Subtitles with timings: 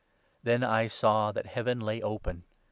[0.41, 2.45] Then I saw that Heaven lay open.